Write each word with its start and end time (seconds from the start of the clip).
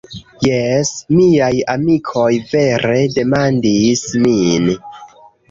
Jes, 0.45 0.91
miaj 1.17 1.49
amikoj 1.73 2.31
vere 2.55 2.97
demandis 3.19 4.03
min 4.27 4.69